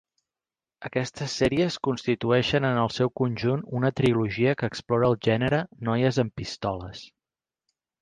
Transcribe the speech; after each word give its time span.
Aquestes 0.87 1.35
sèries 1.41 1.77
constitueixen 1.87 2.67
en 2.71 2.81
el 2.85 2.91
seu 2.95 3.13
conjunt 3.23 3.63
una 3.83 3.93
trilogia 4.01 4.57
que 4.63 4.73
explora 4.75 5.13
el 5.13 5.23
gènere 5.31 5.63
"noies 5.91 6.23
amb 6.27 6.39
pistoles". 6.43 7.09